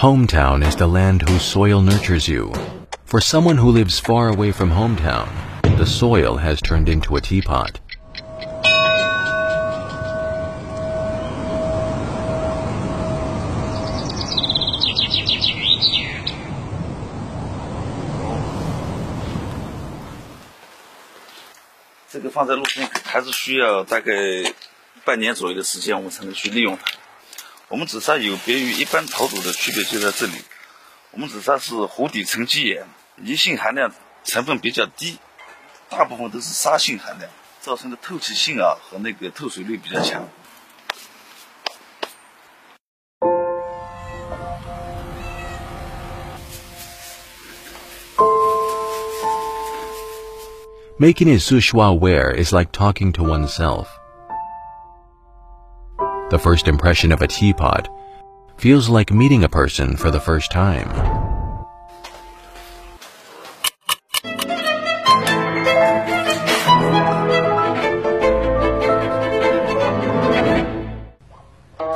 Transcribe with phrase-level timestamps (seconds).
[0.00, 2.52] Hometown is the land whose soil nurtures you.
[3.06, 5.28] For someone who lives far away from hometown,
[5.78, 7.80] the soil has turned into a teapot.
[22.08, 24.10] This 这个放在路边还是需要大概
[25.04, 26.92] 半年左右的时间，我们才能去利用它。
[27.71, 30.33] 我们紫砂有别于一般陶土的区别就在这里，
[31.11, 32.85] 我们紫砂是湖底沉积岩，
[33.15, 33.89] 泥性含量
[34.25, 35.17] 成分比较低，
[35.87, 40.27] 大部分都是沙性含量，造成的透气性啊和那个透水率比较强。
[50.99, 53.87] Making a Szechuan ware is like talking to oneself.
[56.30, 57.88] The first impression of a teapot
[58.58, 60.88] feels like meeting a person for the first time.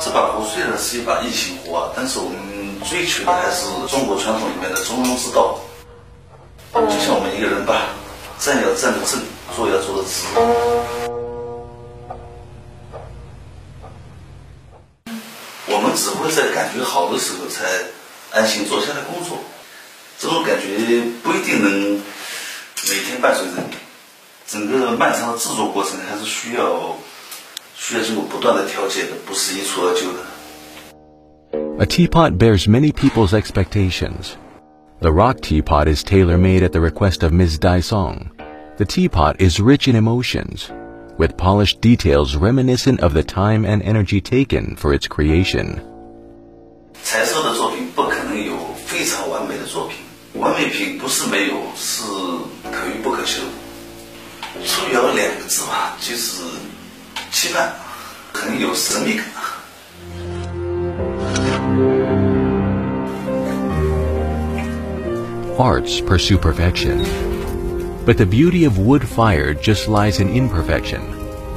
[0.00, 2.38] 这把壶虽然是一把异形壶啊，但是我们
[2.82, 5.58] 追求的还是中国传统里面的中庸之道。
[6.72, 7.88] 就像我们一个人吧，
[8.38, 9.20] 站要站得正，
[9.54, 10.67] 坐要坐得直。
[15.98, 17.64] 我们只会在感觉好的时候才
[18.30, 19.38] 安心坐下来工作，
[20.20, 22.00] 这种感觉不一定能
[22.88, 23.74] 每天伴随着你。
[24.46, 26.96] 整个漫长的制作过程还是需要
[27.76, 30.20] 需要经过不断的调节的，不是一蹴而就的。
[31.80, 34.36] A teapot bears many people's expectations.
[35.00, 37.58] The rock teapot is tailor-made at the request of Ms.
[37.58, 38.30] Dai Song.
[38.76, 40.70] The teapot is rich in emotions
[41.19, 45.79] with polished details reminiscent of the time and energy taken for its creation.
[47.03, 48.55] 柴烧的作品不可能有
[48.85, 49.97] 非常完美的作品，
[50.41, 52.03] 完美品不是没有，是
[52.71, 53.41] 可遇不可求。
[54.65, 56.41] 出窑两个字吧，就是
[57.31, 57.73] 期盼，
[58.33, 59.25] 很有神秘感。
[65.57, 67.03] Arts pursue perfection,
[68.05, 71.01] but the beauty of wood fire just lies in imperfection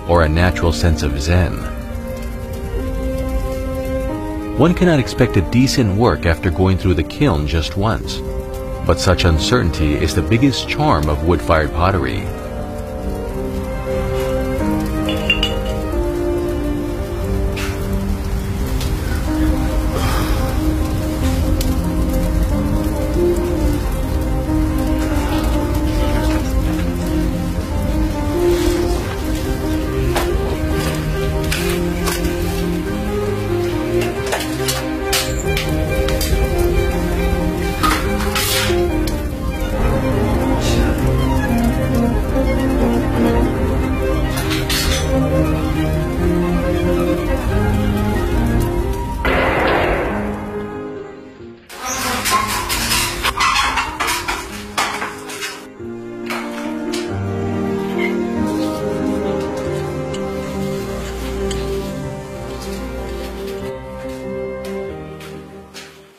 [0.09, 1.57] or a natural sense of zen.
[4.59, 8.19] One cannot expect a decent work after going through the kiln just once,
[8.87, 12.27] but such uncertainty is the biggest charm of wood-fired pottery.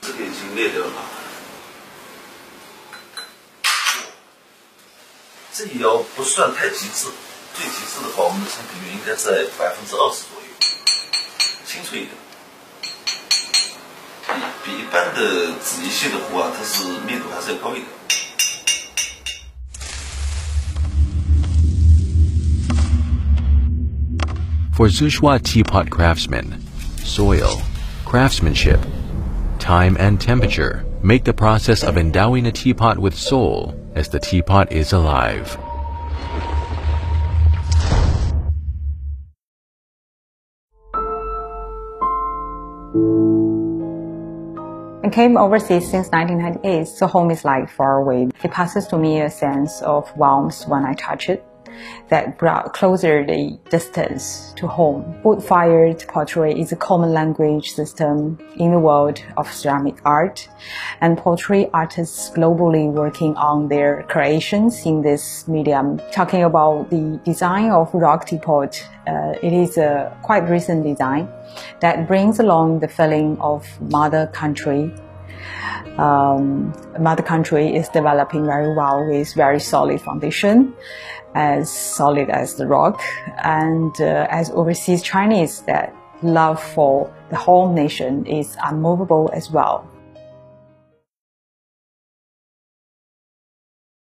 [0.02, 0.92] 这个已经裂掉了。
[5.54, 7.08] 这摇不算太极致，
[7.54, 10.48] 最极致的话，我们的成品率应该在百分之二十左右，
[11.66, 12.23] 清脆一点。
[24.72, 26.62] For Zisha teapot craftsmen,
[27.00, 27.62] soil,
[28.06, 28.80] craftsmanship,
[29.60, 34.72] time and temperature make the process of endowing a teapot with soul as the teapot
[34.72, 35.58] is alive.
[45.06, 48.30] I came overseas since 1998, so home is like far away.
[48.42, 51.46] It passes to me a sense of warmth when I touch it
[52.10, 55.22] that brought closer the distance to home.
[55.24, 60.48] Wood-fired pottery is a common language system in the world of ceramic art,
[61.02, 66.00] and pottery artists globally working on their creations in this medium.
[66.12, 71.28] Talking about the design of rock teapot, uh, it is a quite recent design
[71.80, 74.94] that brings along the feeling of mother country
[75.98, 80.74] um, mother country is developing very well with very solid foundation
[81.36, 83.02] as solid as the rock.
[83.44, 89.88] And uh, as overseas Chinese, that love for the home nation is unmovable as well.